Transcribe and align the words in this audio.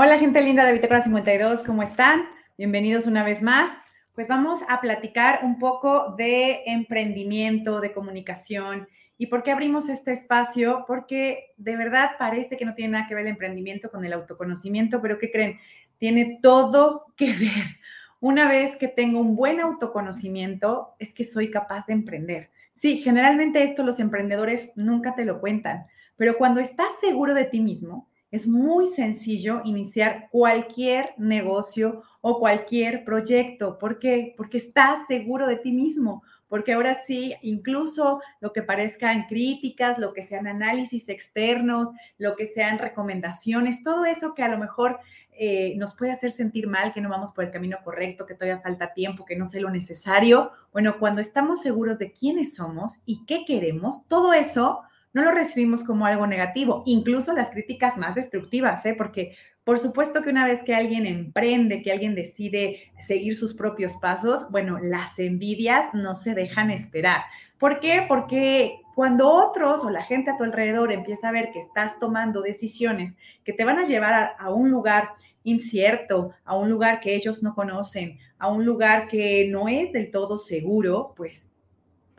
Hola, 0.00 0.16
gente 0.20 0.40
linda 0.40 0.64
de 0.64 0.74
Bitácora 0.74 1.02
52, 1.02 1.64
¿cómo 1.64 1.82
están? 1.82 2.28
Bienvenidos 2.56 3.06
una 3.06 3.24
vez 3.24 3.42
más. 3.42 3.72
Pues 4.14 4.28
vamos 4.28 4.60
a 4.68 4.80
platicar 4.80 5.40
un 5.42 5.58
poco 5.58 6.14
de 6.16 6.62
emprendimiento, 6.66 7.80
de 7.80 7.92
comunicación. 7.92 8.86
¿Y 9.16 9.26
por 9.26 9.42
qué 9.42 9.50
abrimos 9.50 9.88
este 9.88 10.12
espacio? 10.12 10.84
Porque 10.86 11.52
de 11.56 11.76
verdad 11.76 12.12
parece 12.16 12.56
que 12.56 12.64
no 12.64 12.76
tiene 12.76 12.92
nada 12.92 13.08
que 13.08 13.16
ver 13.16 13.24
el 13.24 13.32
emprendimiento 13.32 13.90
con 13.90 14.04
el 14.04 14.12
autoconocimiento, 14.12 15.02
pero 15.02 15.18
¿qué 15.18 15.32
creen? 15.32 15.58
Tiene 15.98 16.38
todo 16.40 17.06
que 17.16 17.32
ver. 17.32 17.80
Una 18.20 18.48
vez 18.48 18.76
que 18.76 18.86
tengo 18.86 19.18
un 19.18 19.34
buen 19.34 19.58
autoconocimiento, 19.58 20.94
es 21.00 21.12
que 21.12 21.24
soy 21.24 21.50
capaz 21.50 21.86
de 21.86 21.94
emprender. 21.94 22.50
Sí, 22.70 22.98
generalmente 22.98 23.64
esto 23.64 23.82
los 23.82 23.98
emprendedores 23.98 24.74
nunca 24.76 25.16
te 25.16 25.24
lo 25.24 25.40
cuentan, 25.40 25.88
pero 26.16 26.38
cuando 26.38 26.60
estás 26.60 27.00
seguro 27.00 27.34
de 27.34 27.46
ti 27.46 27.58
mismo, 27.58 28.07
es 28.30 28.46
muy 28.46 28.86
sencillo 28.86 29.62
iniciar 29.64 30.28
cualquier 30.30 31.14
negocio 31.16 32.02
o 32.20 32.38
cualquier 32.38 33.04
proyecto. 33.04 33.78
¿Por 33.78 33.98
qué? 33.98 34.34
Porque 34.36 34.58
estás 34.58 35.06
seguro 35.06 35.46
de 35.46 35.56
ti 35.56 35.72
mismo, 35.72 36.22
porque 36.48 36.72
ahora 36.72 36.98
sí, 37.06 37.34
incluso 37.42 38.20
lo 38.40 38.52
que 38.52 38.62
parezcan 38.62 39.26
críticas, 39.26 39.98
lo 39.98 40.12
que 40.12 40.22
sean 40.22 40.46
análisis 40.46 41.08
externos, 41.08 41.90
lo 42.18 42.36
que 42.36 42.46
sean 42.46 42.78
recomendaciones, 42.78 43.82
todo 43.82 44.04
eso 44.04 44.34
que 44.34 44.42
a 44.42 44.48
lo 44.48 44.58
mejor 44.58 44.98
eh, 45.40 45.74
nos 45.76 45.94
puede 45.94 46.10
hacer 46.10 46.32
sentir 46.32 46.66
mal, 46.66 46.92
que 46.92 47.00
no 47.00 47.08
vamos 47.08 47.32
por 47.32 47.44
el 47.44 47.52
camino 47.52 47.78
correcto, 47.84 48.26
que 48.26 48.34
todavía 48.34 48.60
falta 48.60 48.92
tiempo, 48.92 49.24
que 49.24 49.36
no 49.36 49.46
sé 49.46 49.60
lo 49.60 49.70
necesario. 49.70 50.50
Bueno, 50.72 50.98
cuando 50.98 51.20
estamos 51.20 51.60
seguros 51.60 51.98
de 51.98 52.12
quiénes 52.12 52.56
somos 52.56 53.02
y 53.06 53.24
qué 53.24 53.44
queremos, 53.46 54.08
todo 54.08 54.32
eso 54.32 54.82
no 55.12 55.22
lo 55.22 55.30
recibimos 55.30 55.84
como 55.84 56.06
algo 56.06 56.26
negativo, 56.26 56.82
incluso 56.86 57.32
las 57.32 57.50
críticas 57.50 57.96
más 57.96 58.14
destructivas, 58.14 58.84
¿eh? 58.86 58.94
porque 58.96 59.36
por 59.64 59.78
supuesto 59.78 60.22
que 60.22 60.30
una 60.30 60.46
vez 60.46 60.62
que 60.64 60.74
alguien 60.74 61.06
emprende, 61.06 61.82
que 61.82 61.92
alguien 61.92 62.14
decide 62.14 62.90
seguir 62.98 63.34
sus 63.34 63.54
propios 63.54 63.96
pasos, 63.96 64.50
bueno, 64.50 64.78
las 64.80 65.18
envidias 65.18 65.92
no 65.92 66.14
se 66.14 66.34
dejan 66.34 66.70
esperar. 66.70 67.22
¿Por 67.58 67.80
qué? 67.80 68.04
Porque 68.08 68.80
cuando 68.94 69.28
otros 69.30 69.84
o 69.84 69.90
la 69.90 70.02
gente 70.02 70.30
a 70.30 70.36
tu 70.36 70.44
alrededor 70.44 70.92
empieza 70.92 71.28
a 71.28 71.32
ver 71.32 71.50
que 71.52 71.58
estás 71.58 71.98
tomando 71.98 72.40
decisiones 72.40 73.16
que 73.44 73.52
te 73.52 73.64
van 73.64 73.78
a 73.78 73.84
llevar 73.84 74.14
a, 74.14 74.26
a 74.38 74.50
un 74.50 74.70
lugar 74.70 75.10
incierto, 75.42 76.32
a 76.44 76.56
un 76.56 76.70
lugar 76.70 77.00
que 77.00 77.14
ellos 77.14 77.42
no 77.42 77.54
conocen, 77.54 78.18
a 78.38 78.48
un 78.48 78.64
lugar 78.64 79.08
que 79.08 79.48
no 79.50 79.68
es 79.68 79.92
del 79.92 80.10
todo 80.10 80.38
seguro, 80.38 81.12
pues 81.16 81.50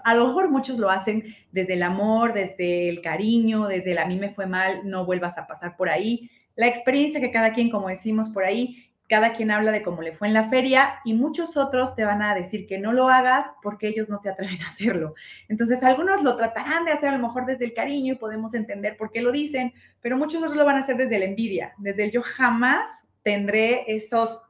a 0.03 0.16
lo 0.16 0.28
mejor 0.28 0.50
muchos 0.50 0.78
lo 0.78 0.89
hacen 0.89 1.36
desde 1.52 1.73
el 1.73 1.83
amor, 1.83 2.33
desde 2.33 2.89
el 2.89 3.02
cariño, 3.02 3.67
desde 3.67 3.92
el 3.92 3.97
a 3.97 4.06
mí 4.06 4.17
me 4.17 4.33
fue 4.33 4.45
mal, 4.45 4.81
no 4.83 5.06
vuelvas 5.06 5.38
a 5.38 5.47
pasar 5.47 5.75
por 5.78 5.89
ahí. 5.89 6.30
La 6.56 6.67
experiencia 6.67 7.19
que 7.19 7.31
cada 7.31 7.53
quien, 7.53 7.69
como 7.69 7.89
decimos 7.89 8.30
por 8.30 8.44
ahí, 8.44 8.89
cada 9.09 9.33
quien 9.33 9.50
habla 9.50 9.72
de 9.72 9.81
cómo 9.81 10.03
le 10.03 10.14
fue 10.14 10.28
en 10.28 10.36
la 10.36 10.50
feria 10.50 11.00
y 11.03 11.16
muchos 11.16 11.58
otros 11.58 11.95
te 11.95 12.06
van 12.06 12.22
a 12.22 12.36
decir 12.36 12.67
que 12.67 12.78
no 12.78 12.94
lo 12.94 13.09
hagas 13.09 13.53
porque 13.64 13.88
ellos 13.88 14.08
no 14.08 14.19
se 14.19 14.30
atreven 14.30 14.61
a 14.61 14.67
hacerlo. 14.67 15.16
Entonces, 15.47 15.81
algunos 15.83 16.22
lo 16.22 16.38
tratarán 16.38 16.86
de 16.86 16.91
hacer 16.91 17.09
a 17.09 17.17
lo 17.17 17.28
mejor 17.28 17.45
desde 17.45 17.66
el 17.66 17.73
cariño 17.73 18.13
y 18.13 18.17
podemos 18.17 18.53
entender 18.53 18.97
por 18.97 19.11
qué 19.11 19.22
lo 19.22 19.31
dicen, 19.31 19.73
pero 20.00 20.16
muchos 20.16 20.41
otros 20.41 20.56
lo 20.56 20.63
van 20.63 20.78
a 20.78 20.81
hacer 20.81 20.95
desde 20.95 21.17
la 21.17 21.25
envidia, 21.25 21.73
desde 21.80 22.03
el 22.03 22.11
yo 22.11 22.22
jamás 22.22 22.88
tendré 23.23 23.84
esos 23.88 24.41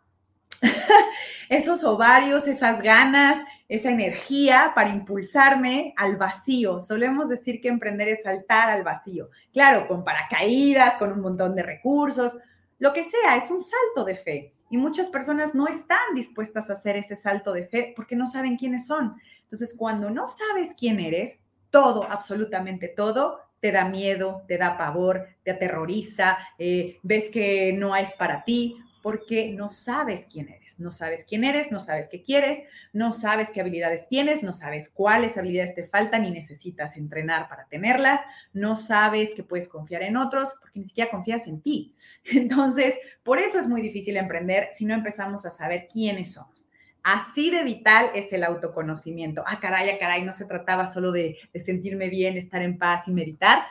esos 1.50 1.84
ovarios, 1.84 2.48
esas 2.48 2.82
ganas, 2.82 3.42
esa 3.70 3.92
energía 3.92 4.72
para 4.74 4.90
impulsarme 4.90 5.94
al 5.96 6.18
vacío. 6.18 6.80
Solemos 6.80 7.30
decir 7.30 7.62
que 7.62 7.70
emprender 7.70 8.08
es 8.10 8.24
saltar 8.24 8.70
al 8.70 8.84
vacío. 8.84 9.30
Claro, 9.54 9.88
con 9.88 10.04
paracaídas, 10.04 10.98
con 10.98 11.12
un 11.14 11.22
montón 11.22 11.56
de 11.56 11.62
recursos, 11.64 12.38
lo 12.80 12.92
que 12.94 13.04
sea, 13.04 13.36
es 13.36 13.52
un 13.52 13.60
salto 13.60 14.04
de 14.04 14.16
fe. 14.16 14.54
Y 14.72 14.78
muchas 14.78 15.10
personas 15.10 15.54
no 15.54 15.68
están 15.68 16.16
dispuestas 16.16 16.70
a 16.70 16.74
hacer 16.74 16.96
ese 16.96 17.16
salto 17.16 17.54
de 17.54 17.68
fe 17.68 17.94
porque 17.96 18.16
no 18.16 18.26
saben 18.26 18.58
quiénes 18.58 18.88
son. 18.88 19.16
Entonces, 19.44 19.76
cuando 19.78 20.10
no 20.10 20.26
sabes 20.26 20.76
quién 20.78 21.00
eres, 21.00 21.40
todo, 21.70 22.04
absolutamente 22.10 22.88
todo, 22.88 23.40
te 23.60 23.72
da 23.72 23.86
miedo, 23.86 24.44
te 24.48 24.58
da 24.58 24.78
pavor, 24.78 25.28
te 25.44 25.52
aterroriza, 25.52 26.38
eh, 26.58 26.98
ves 27.04 27.30
que 27.30 27.74
no 27.74 27.96
es 27.96 28.14
para 28.14 28.44
ti 28.44 28.78
porque 29.02 29.52
no 29.52 29.70
sabes 29.70 30.28
quién 30.32 30.50
eres, 30.50 30.80
no 30.80 30.92
sabes 30.92 31.26
quién 31.28 31.44
eres, 31.44 31.72
no 31.72 31.80
sabes 31.80 32.10
qué 32.10 32.22
quieres, 32.22 32.60
no 32.94 33.12
sabes 33.12 33.50
qué 33.50 33.62
habilidades 33.62 34.08
tienes, 34.08 34.44
no 34.44 34.54
sabes 34.54 34.90
cuáles 34.90 35.38
habilidades 35.38 35.76
te 35.76 35.86
faltan 35.86 36.26
y 36.26 36.32
necesitas 36.32 36.98
entrenar 36.98 37.48
para 37.50 37.66
tenerlas, 37.68 38.22
no 38.54 38.76
sabes 38.76 39.34
que 39.34 39.44
puedes 39.44 39.70
confiar 39.70 40.04
en 40.04 40.18
otros 40.18 40.54
porque 40.60 40.80
ni 40.80 40.86
siquiera 40.86 41.12
confías 41.12 41.48
en 41.48 41.62
ti. 41.62 41.96
Entonces, 42.32 42.96
por 43.24 43.40
eso 43.40 43.60
es 43.60 43.68
muy 43.68 43.82
difícil 43.82 44.18
emprender 44.18 44.68
si 44.72 44.86
no 44.86 44.94
empezamos 44.94 45.46
a 45.46 45.52
saber 45.52 45.88
quiénes 45.92 46.34
somos. 46.34 46.68
Así 47.02 47.50
de 47.50 47.64
vital 47.64 48.12
es 48.14 48.32
el 48.34 48.44
autoconocimiento. 48.44 49.44
Ah, 49.48 49.60
caray, 49.62 49.90
ah, 49.90 49.98
caray, 49.98 50.24
no 50.24 50.34
se 50.34 50.46
trataba 50.46 50.86
solo 50.86 51.12
de, 51.12 51.38
de 51.54 51.60
sentirme 51.62 52.10
bien, 52.10 52.38
estar 52.38 52.62
en 52.62 52.78
paz 52.78 53.08
y 53.08 53.12
meditar. 53.12 53.64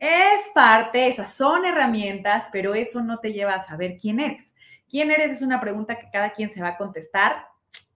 Es 0.00 0.50
parte, 0.52 1.06
esas 1.06 1.32
son 1.32 1.64
herramientas, 1.64 2.48
pero 2.50 2.74
eso 2.74 3.04
no 3.04 3.20
te 3.20 3.32
lleva 3.32 3.54
a 3.54 3.64
saber 3.64 3.98
quién 4.00 4.18
eres. 4.18 4.52
¿Quién 4.92 5.10
eres? 5.10 5.30
Es 5.30 5.40
una 5.40 5.58
pregunta 5.58 5.98
que 5.98 6.10
cada 6.12 6.34
quien 6.34 6.50
se 6.50 6.60
va 6.60 6.68
a 6.68 6.76
contestar 6.76 7.46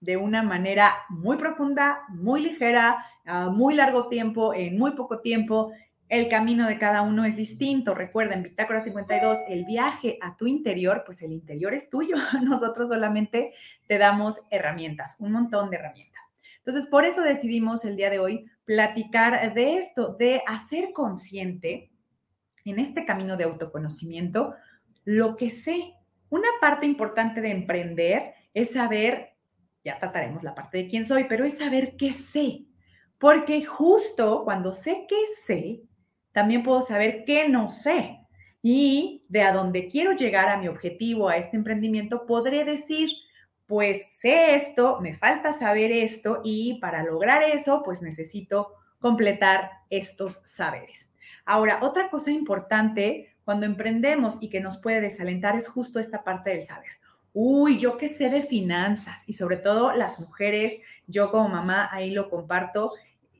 de 0.01 0.17
una 0.17 0.41
manera 0.41 0.95
muy 1.09 1.37
profunda, 1.37 1.99
muy 2.09 2.41
ligera, 2.41 3.05
a 3.23 3.51
muy 3.51 3.75
largo 3.75 4.07
tiempo, 4.07 4.51
en 4.55 4.79
muy 4.79 4.93
poco 4.93 5.19
tiempo. 5.19 5.71
El 6.09 6.27
camino 6.27 6.67
de 6.67 6.79
cada 6.79 7.03
uno 7.03 7.23
es 7.23 7.35
distinto. 7.35 7.93
Recuerda, 7.93 8.33
en 8.33 8.41
Bitácora 8.41 8.79
52, 8.79 9.37
el 9.47 9.65
viaje 9.65 10.17
a 10.23 10.35
tu 10.37 10.47
interior, 10.47 11.03
pues 11.05 11.21
el 11.21 11.33
interior 11.33 11.75
es 11.75 11.87
tuyo. 11.91 12.15
Nosotros 12.41 12.87
solamente 12.87 13.53
te 13.87 13.99
damos 13.99 14.39
herramientas, 14.49 15.17
un 15.19 15.33
montón 15.33 15.69
de 15.69 15.77
herramientas. 15.77 16.23
Entonces, 16.65 16.87
por 16.89 17.05
eso 17.05 17.21
decidimos 17.21 17.85
el 17.85 17.95
día 17.95 18.09
de 18.09 18.17
hoy 18.17 18.49
platicar 18.65 19.53
de 19.53 19.77
esto, 19.77 20.15
de 20.15 20.41
hacer 20.47 20.93
consciente 20.93 21.91
en 22.65 22.79
este 22.79 23.05
camino 23.05 23.37
de 23.37 23.43
autoconocimiento 23.43 24.55
lo 25.05 25.37
que 25.37 25.51
sé, 25.51 25.93
una 26.29 26.49
parte 26.59 26.85
importante 26.85 27.41
de 27.41 27.51
emprender 27.51 28.33
es 28.53 28.73
saber, 28.73 29.33
ya 29.83 29.99
trataremos 29.99 30.43
la 30.43 30.55
parte 30.55 30.79
de 30.79 30.87
quién 30.87 31.05
soy, 31.05 31.25
pero 31.25 31.45
es 31.45 31.57
saber 31.57 31.95
qué 31.97 32.11
sé. 32.11 32.65
Porque 33.17 33.65
justo 33.65 34.43
cuando 34.43 34.73
sé 34.73 35.05
qué 35.07 35.15
sé, 35.45 35.83
también 36.31 36.63
puedo 36.63 36.81
saber 36.81 37.23
qué 37.25 37.49
no 37.49 37.69
sé. 37.69 38.19
Y 38.61 39.25
de 39.29 39.43
a 39.43 39.53
dónde 39.53 39.87
quiero 39.87 40.11
llegar 40.13 40.49
a 40.49 40.57
mi 40.57 40.67
objetivo, 40.67 41.29
a 41.29 41.37
este 41.37 41.57
emprendimiento, 41.57 42.25
podré 42.25 42.63
decir, 42.63 43.09
pues 43.65 44.17
sé 44.17 44.55
esto, 44.55 44.99
me 45.01 45.15
falta 45.15 45.53
saber 45.53 45.91
esto 45.91 46.41
y 46.43 46.79
para 46.79 47.03
lograr 47.03 47.43
eso, 47.43 47.81
pues 47.83 48.01
necesito 48.01 48.73
completar 48.99 49.69
estos 49.89 50.41
saberes. 50.43 51.11
Ahora, 51.45 51.79
otra 51.81 52.09
cosa 52.09 52.31
importante 52.31 53.36
cuando 53.47 53.65
emprendemos 53.65 54.39
y 54.41 54.49
que 54.49 54.59
nos 54.59 54.77
puede 54.77 54.99
desalentar 54.99 55.55
es 55.55 55.69
justo 55.69 56.01
esta 56.01 56.21
parte 56.21 56.49
del 56.49 56.63
saber. 56.63 56.89
Uy, 57.31 57.77
yo 57.77 57.95
qué 57.95 58.09
sé 58.09 58.29
de 58.29 58.41
finanzas 58.41 59.23
y 59.25 59.31
sobre 59.31 59.55
todo 59.55 59.93
las 59.93 60.19
mujeres, 60.19 60.73
yo 61.07 61.31
como 61.31 61.47
mamá 61.47 61.87
ahí 61.93 62.11
lo 62.11 62.29
comparto, 62.29 62.91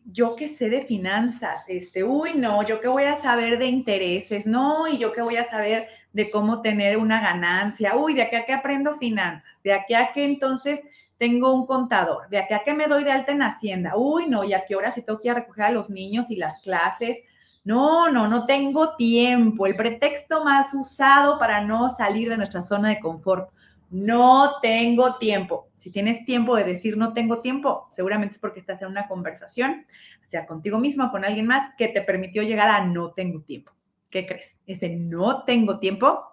yo 0.06 0.38
qué 0.38 0.48
sé 0.48 0.70
de 0.70 0.84
finanzas, 0.84 1.66
este, 1.68 2.06
uy, 2.06 2.36
no, 2.36 2.64
yo 2.64 2.80
qué 2.80 2.88
voy 2.88 3.04
a 3.04 3.18
saber 3.18 3.60
de 3.60 3.66
intereses, 3.66 4.48
no, 4.48 4.88
y 4.88 4.98
yo 4.98 5.12
qué 5.12 5.22
voy 5.22 5.36
a 5.36 5.44
saber 5.44 5.90
de 6.14 6.32
cómo 6.32 6.62
tener 6.62 6.96
una 6.96 7.20
ganancia, 7.20 7.98
uy, 7.98 8.14
de 8.14 8.22
aquí 8.22 8.38
a 8.38 8.46
qué 8.46 8.54
aprendo 8.54 8.96
finanzas, 8.96 9.62
de 9.62 9.74
aquí 9.74 9.94
a 9.94 10.14
qué 10.14 10.24
entonces 10.24 10.84
tengo 11.18 11.54
un 11.54 11.66
contador, 11.66 12.30
de 12.30 12.38
aquí 12.38 12.54
a 12.54 12.64
qué 12.64 12.74
me 12.74 12.88
doy 12.88 13.04
de 13.04 13.12
alta 13.12 13.34
en 13.34 13.42
Hacienda, 13.42 13.98
uy, 13.98 14.28
no, 14.28 14.46
y 14.46 14.54
a 14.54 14.64
qué 14.64 14.78
hora 14.78 14.90
si 14.90 15.02
tengo 15.02 15.20
que 15.20 15.28
ir 15.28 15.32
a 15.32 15.40
recoger 15.42 15.66
a 15.66 15.72
los 15.72 15.90
niños 15.90 16.32
y 16.32 16.38
las 16.38 16.60
clases, 16.60 17.18
no, 17.68 18.10
no, 18.10 18.30
no 18.30 18.46
tengo 18.46 18.96
tiempo. 18.96 19.68
El 19.68 19.76
pretexto 19.76 20.44
más 20.46 20.74
usado 20.74 21.38
para 21.38 21.62
no 21.62 21.90
salir 21.90 22.30
de 22.30 22.38
nuestra 22.38 22.62
zona 22.62 22.90
de 22.90 23.00
confort. 23.00 23.50
No 23.90 24.60
tengo 24.62 25.16
tiempo. 25.16 25.68
Si 25.76 25.92
tienes 25.92 26.24
tiempo 26.26 26.56
de 26.56 26.64
decir 26.64 26.98
no 26.98 27.12
tengo 27.12 27.42
tiempo, 27.42 27.90
seguramente 27.92 28.36
es 28.36 28.40
porque 28.40 28.62
estás 28.62 28.82
en 28.82 28.88
una 28.88 29.08
conversación, 29.08 29.86
sea 30.28 30.46
contigo 30.46 30.80
mismo 30.80 31.06
o 31.06 31.12
con 31.12 31.26
alguien 31.26 31.46
más, 31.46 31.72
que 31.78 31.90
te 31.90 32.02
permitió 32.02 32.42
llegar 32.44 32.70
a 32.70 32.86
no 32.86 33.12
tengo 33.12 33.42
tiempo. 33.42 33.74
¿Qué 34.10 34.26
crees? 34.26 34.60
Ese 34.66 34.90
no 34.90 35.44
tengo 35.44 35.78
tiempo 35.78 36.24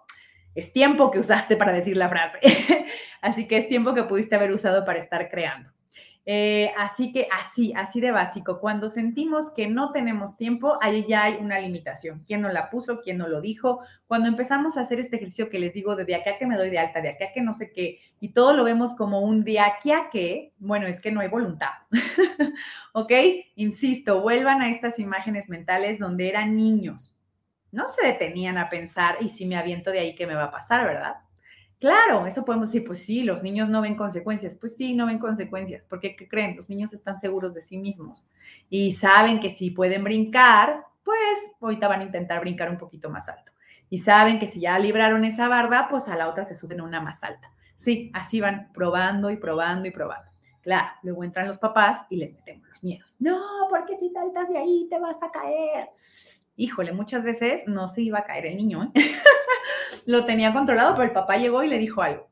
es 0.55 0.71
tiempo 0.71 1.11
que 1.11 1.19
usaste 1.19 1.57
para 1.57 1.73
decir 1.73 1.97
la 1.97 2.07
frase. 2.07 2.39
Así 3.21 3.45
que 3.45 3.57
es 3.57 3.67
tiempo 3.67 3.93
que 3.93 4.03
pudiste 4.03 4.35
haber 4.35 4.51
usado 4.51 4.85
para 4.85 4.99
estar 4.99 5.29
creando. 5.29 5.69
Eh, 6.27 6.71
así 6.77 7.11
que 7.11 7.27
así, 7.31 7.71
así 7.75 8.01
de 8.01 8.11
básico. 8.11 8.59
Cuando 8.59 8.89
sentimos 8.89 9.53
que 9.53 9.67
no 9.67 9.91
tenemos 9.91 10.37
tiempo, 10.37 10.77
ahí 10.81 11.05
ya 11.07 11.23
hay 11.23 11.35
una 11.35 11.59
limitación. 11.59 12.23
¿Quién 12.25 12.41
no 12.41 12.49
la 12.49 12.69
puso? 12.71 13.01
¿Quién 13.01 13.19
no 13.19 13.27
lo 13.27 13.41
dijo? 13.41 13.81
Cuando 14.07 14.27
empezamos 14.27 14.77
a 14.77 14.81
hacer 14.81 14.99
este 14.99 15.17
ejercicio 15.17 15.49
que 15.49 15.59
les 15.59 15.73
digo 15.73 15.95
de 15.95 16.05
de 16.05 16.15
acá 16.15 16.37
que 16.37 16.47
me 16.47 16.57
doy 16.57 16.69
de 16.69 16.79
alta, 16.79 17.01
de 17.01 17.09
acá 17.09 17.25
que 17.33 17.41
no 17.41 17.53
sé 17.53 17.71
qué, 17.71 17.99
y 18.19 18.29
todo 18.29 18.53
lo 18.53 18.63
vemos 18.63 18.95
como 18.95 19.21
un 19.21 19.43
de 19.43 19.59
aquí 19.59 19.91
a 19.91 20.09
que, 20.11 20.53
bueno, 20.57 20.87
es 20.87 21.01
que 21.01 21.11
no 21.11 21.19
hay 21.21 21.27
voluntad. 21.27 21.71
¿Ok? 22.93 23.11
Insisto, 23.55 24.21
vuelvan 24.21 24.61
a 24.61 24.69
estas 24.69 24.99
imágenes 24.99 25.49
mentales 25.49 25.99
donde 25.99 26.29
eran 26.29 26.55
niños. 26.55 27.19
No 27.71 27.87
se 27.87 28.07
detenían 28.07 28.57
a 28.57 28.69
pensar, 28.69 29.17
y 29.19 29.29
si 29.29 29.45
me 29.45 29.57
aviento 29.57 29.91
de 29.91 29.99
ahí, 29.99 30.15
¿qué 30.15 30.25
me 30.25 30.35
va 30.35 30.45
a 30.45 30.51
pasar, 30.51 30.85
verdad? 30.85 31.15
Claro, 31.79 32.25
eso 32.25 32.45
podemos 32.45 32.71
decir, 32.71 32.87
pues 32.87 33.03
sí, 33.03 33.23
los 33.23 33.43
niños 33.43 33.69
no 33.69 33.81
ven 33.81 33.95
consecuencias. 33.95 34.55
Pues 34.55 34.75
sí, 34.75 34.95
no 34.95 35.05
ven 35.05 35.19
consecuencias, 35.19 35.85
porque 35.85 36.15
¿qué 36.15 36.27
creen? 36.27 36.55
Los 36.55 36.69
niños 36.69 36.93
están 36.93 37.19
seguros 37.19 37.53
de 37.53 37.61
sí 37.61 37.77
mismos 37.77 38.29
y 38.69 38.93
saben 38.93 39.39
que 39.39 39.49
si 39.49 39.71
pueden 39.71 40.03
brincar, 40.03 40.85
pues 41.03 41.51
ahorita 41.61 41.87
van 41.87 42.01
a 42.01 42.05
intentar 42.05 42.39
brincar 42.39 42.69
un 42.69 42.77
poquito 42.77 43.09
más 43.09 43.27
alto. 43.29 43.51
Y 43.89 43.99
saben 43.99 44.39
que 44.39 44.47
si 44.47 44.59
ya 44.59 44.79
libraron 44.79 45.25
esa 45.25 45.47
barda, 45.47 45.87
pues 45.89 46.07
a 46.07 46.15
la 46.15 46.27
otra 46.27 46.43
se 46.43 46.55
suben 46.55 46.81
una 46.81 47.01
más 47.01 47.23
alta. 47.23 47.51
Sí, 47.75 48.09
así 48.13 48.39
van 48.39 48.71
probando 48.73 49.29
y 49.29 49.37
probando 49.37 49.87
y 49.87 49.91
probando. 49.91 50.31
Claro, 50.61 50.87
luego 51.03 51.23
entran 51.23 51.47
los 51.47 51.59
papás 51.59 52.07
y 52.09 52.15
les 52.15 52.33
metemos 52.33 52.67
los 52.69 52.83
miedos. 52.83 53.15
No, 53.19 53.39
porque 53.69 53.95
si 53.97 54.09
saltas 54.09 54.49
de 54.49 54.57
ahí 54.57 54.87
te 54.89 54.97
vas 54.97 55.21
a 55.21 55.29
caer. 55.29 55.89
Híjole, 56.55 56.93
muchas 56.93 57.23
veces 57.23 57.63
no 57.67 57.87
se 57.87 58.01
iba 58.01 58.19
a 58.19 58.23
caer 58.23 58.47
el 58.47 58.57
niño. 58.57 58.83
¿eh? 58.83 58.91
Lo 60.05 60.25
tenía 60.25 60.53
controlado, 60.53 60.93
pero 60.95 61.03
el 61.05 61.13
papá 61.13 61.37
llegó 61.37 61.63
y 61.63 61.67
le 61.67 61.77
dijo 61.77 62.01
algo. 62.01 62.29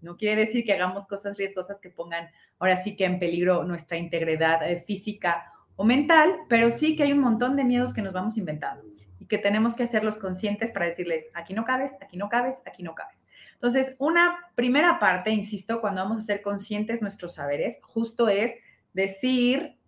No 0.00 0.16
quiere 0.16 0.42
decir 0.42 0.64
que 0.64 0.72
hagamos 0.72 1.06
cosas 1.06 1.36
riesgosas 1.36 1.80
que 1.80 1.90
pongan 1.90 2.28
ahora 2.58 2.76
sí 2.76 2.96
que 2.96 3.04
en 3.04 3.18
peligro 3.18 3.64
nuestra 3.64 3.96
integridad 3.96 4.68
eh, 4.68 4.80
física 4.80 5.52
o 5.74 5.84
mental, 5.84 6.36
pero 6.48 6.70
sí 6.70 6.96
que 6.96 7.02
hay 7.02 7.12
un 7.12 7.20
montón 7.20 7.56
de 7.56 7.64
miedos 7.64 7.92
que 7.92 8.02
nos 8.02 8.12
vamos 8.12 8.36
inventando 8.36 8.84
y 9.18 9.26
que 9.26 9.38
tenemos 9.38 9.74
que 9.74 9.82
hacerlos 9.82 10.18
conscientes 10.18 10.72
para 10.72 10.86
decirles, 10.86 11.26
aquí 11.34 11.54
no 11.54 11.64
cabes, 11.64 11.92
aquí 12.00 12.16
no 12.16 12.28
cabes, 12.28 12.56
aquí 12.66 12.82
no 12.82 12.94
cabes. 12.94 13.22
Entonces, 13.54 13.96
una 13.98 14.50
primera 14.54 14.98
parte, 14.98 15.30
insisto, 15.30 15.80
cuando 15.80 16.02
vamos 16.02 16.18
a 16.18 16.26
ser 16.26 16.42
conscientes 16.42 17.00
nuestros 17.00 17.34
saberes, 17.34 17.78
justo 17.82 18.28
es 18.28 18.54
decir, 18.92 19.78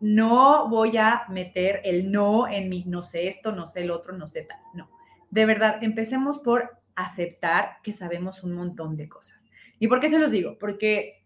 no 0.00 0.68
voy 0.68 0.96
a 0.98 1.22
meter 1.28 1.80
el 1.84 2.12
no 2.12 2.46
en 2.46 2.68
mi, 2.68 2.84
no 2.84 3.02
sé 3.02 3.28
esto, 3.28 3.52
no 3.52 3.66
sé 3.66 3.80
el 3.80 3.90
otro, 3.90 4.12
no 4.16 4.26
sé 4.26 4.42
tal. 4.42 4.58
No. 4.74 4.90
De 5.30 5.44
verdad, 5.44 5.82
empecemos 5.82 6.38
por 6.38 6.70
aceptar 6.94 7.76
que 7.82 7.92
sabemos 7.92 8.42
un 8.42 8.54
montón 8.54 8.96
de 8.96 9.08
cosas. 9.08 9.46
¿Y 9.78 9.88
por 9.88 10.00
qué 10.00 10.10
se 10.10 10.18
los 10.18 10.32
digo? 10.32 10.58
Porque 10.58 11.24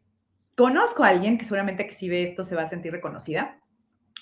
conozco 0.57 1.05
a 1.05 1.09
alguien 1.09 1.39
que 1.39 1.45
seguramente 1.45 1.87
que 1.87 1.95
si 1.95 2.09
ve 2.09 2.23
esto 2.25 2.45
se 2.45 2.57
va 2.57 2.63
a 2.63 2.67
sentir 2.67 2.93
reconocida. 2.93 3.59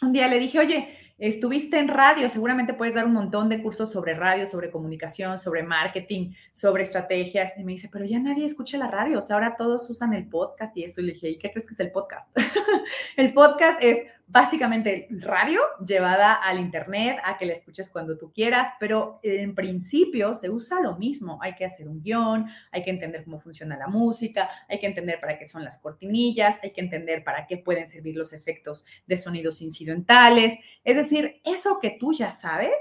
Un 0.02 0.12
día 0.12 0.28
le 0.28 0.38
dije, 0.38 0.58
oye, 0.58 0.96
Estuviste 1.20 1.78
en 1.78 1.88
radio, 1.88 2.30
seguramente 2.30 2.72
puedes 2.72 2.94
dar 2.94 3.04
un 3.04 3.12
montón 3.12 3.50
de 3.50 3.62
cursos 3.62 3.92
sobre 3.92 4.14
radio, 4.14 4.46
sobre 4.46 4.70
comunicación, 4.70 5.38
sobre 5.38 5.62
marketing, 5.62 6.32
sobre 6.50 6.82
estrategias. 6.82 7.58
Y 7.58 7.62
me 7.62 7.72
dice, 7.72 7.90
pero 7.92 8.06
ya 8.06 8.18
nadie 8.18 8.46
escucha 8.46 8.78
la 8.78 8.90
radio, 8.90 9.18
o 9.18 9.22
sea, 9.22 9.36
ahora 9.36 9.54
todos 9.54 9.90
usan 9.90 10.14
el 10.14 10.26
podcast 10.30 10.74
y 10.78 10.84
eso. 10.84 11.02
Y 11.02 11.04
le 11.04 11.12
dije, 11.12 11.28
¿y 11.28 11.38
qué 11.38 11.50
crees 11.50 11.66
que 11.66 11.74
es 11.74 11.80
el 11.80 11.92
podcast? 11.92 12.34
el 13.18 13.34
podcast 13.34 13.82
es 13.82 13.98
básicamente 14.30 15.08
radio 15.10 15.60
llevada 15.84 16.34
al 16.34 16.60
Internet, 16.60 17.18
a 17.24 17.36
que 17.36 17.46
la 17.46 17.52
escuches 17.52 17.90
cuando 17.90 18.16
tú 18.16 18.32
quieras, 18.32 18.74
pero 18.78 19.18
en 19.22 19.54
principio 19.54 20.34
se 20.34 20.50
usa 20.50 20.80
lo 20.80 20.96
mismo. 20.96 21.38
Hay 21.42 21.54
que 21.56 21.64
hacer 21.64 21.88
un 21.88 22.00
guion, 22.00 22.46
hay 22.70 22.84
que 22.84 22.90
entender 22.90 23.24
cómo 23.24 23.40
funciona 23.40 23.76
la 23.76 23.88
música, 23.88 24.48
hay 24.68 24.78
que 24.78 24.86
entender 24.86 25.18
para 25.20 25.36
qué 25.36 25.44
son 25.44 25.64
las 25.64 25.78
cortinillas, 25.78 26.58
hay 26.62 26.72
que 26.72 26.80
entender 26.80 27.24
para 27.24 27.46
qué 27.46 27.58
pueden 27.58 27.88
servir 27.88 28.16
los 28.16 28.32
efectos 28.32 28.86
de 29.06 29.16
sonidos 29.16 29.62
incidentales. 29.62 30.56
Es 30.84 30.96
decir, 30.96 31.40
eso 31.44 31.80
que 31.80 31.96
tú 31.98 32.12
ya 32.12 32.30
sabes, 32.30 32.78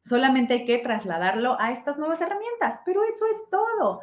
solamente 0.00 0.54
hay 0.54 0.64
que 0.66 0.78
trasladarlo 0.78 1.58
a 1.58 1.72
estas 1.72 1.98
nuevas 1.98 2.20
herramientas, 2.20 2.82
pero 2.84 3.02
eso 3.04 3.24
es 3.26 3.50
todo. 3.50 4.00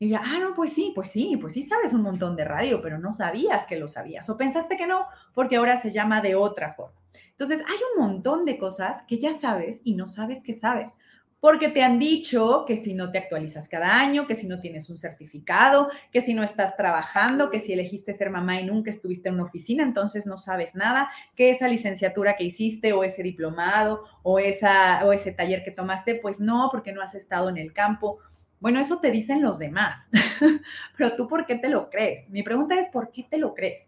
Y 0.00 0.10
ya, 0.10 0.22
ah, 0.24 0.38
no, 0.38 0.54
pues 0.54 0.72
sí, 0.72 0.92
pues 0.94 1.10
sí, 1.10 1.36
pues 1.40 1.54
sí 1.54 1.62
sabes 1.62 1.92
un 1.92 2.02
montón 2.02 2.36
de 2.36 2.44
radio, 2.44 2.80
pero 2.80 2.98
no 2.98 3.12
sabías 3.12 3.66
que 3.66 3.78
lo 3.78 3.88
sabías 3.88 4.30
o 4.30 4.36
pensaste 4.36 4.76
que 4.76 4.86
no, 4.86 5.06
porque 5.34 5.56
ahora 5.56 5.76
se 5.76 5.90
llama 5.90 6.20
de 6.20 6.36
otra 6.36 6.72
forma. 6.72 6.98
Entonces, 7.30 7.60
hay 7.68 7.78
un 7.94 8.04
montón 8.04 8.44
de 8.44 8.58
cosas 8.58 9.02
que 9.08 9.18
ya 9.18 9.32
sabes 9.32 9.80
y 9.84 9.94
no 9.94 10.06
sabes 10.06 10.42
que 10.42 10.52
sabes, 10.52 10.96
porque 11.40 11.68
te 11.68 11.82
han 11.82 11.98
dicho 11.98 12.64
que 12.66 12.76
si 12.76 12.94
no 12.94 13.10
te 13.12 13.18
actualizas 13.18 13.68
cada 13.68 14.00
año, 14.00 14.26
que 14.26 14.34
si 14.34 14.48
no 14.48 14.60
tienes 14.60 14.90
un 14.90 14.98
certificado, 14.98 15.88
que 16.12 16.20
si 16.20 16.34
no 16.34 16.42
estás 16.42 16.76
trabajando, 16.76 17.50
que 17.50 17.60
si 17.60 17.72
elegiste 17.72 18.12
ser 18.12 18.30
mamá 18.30 18.60
y 18.60 18.64
nunca 18.64 18.90
estuviste 18.90 19.28
en 19.28 19.36
una 19.36 19.44
oficina, 19.44 19.84
entonces 19.84 20.26
no 20.26 20.36
sabes 20.36 20.74
nada, 20.74 21.10
que 21.36 21.50
esa 21.50 21.68
licenciatura 21.68 22.36
que 22.36 22.44
hiciste 22.44 22.92
o 22.92 23.04
ese 23.04 23.22
diplomado 23.22 24.02
o, 24.22 24.40
esa, 24.40 25.04
o 25.04 25.12
ese 25.12 25.32
taller 25.32 25.62
que 25.62 25.70
tomaste, 25.70 26.16
pues 26.16 26.40
no, 26.40 26.68
porque 26.72 26.92
no 26.92 27.02
has 27.02 27.14
estado 27.14 27.48
en 27.48 27.56
el 27.56 27.72
campo 27.72 28.18
bueno, 28.60 28.80
eso 28.80 28.98
te 28.98 29.10
dicen 29.10 29.42
los 29.42 29.58
demás, 29.58 30.08
pero 30.96 31.14
tú 31.14 31.28
¿por 31.28 31.46
qué 31.46 31.56
te 31.56 31.68
lo 31.68 31.90
crees? 31.90 32.28
Mi 32.30 32.42
pregunta 32.42 32.78
es, 32.78 32.88
¿por 32.88 33.12
qué 33.12 33.22
te 33.22 33.38
lo 33.38 33.54
crees? 33.54 33.86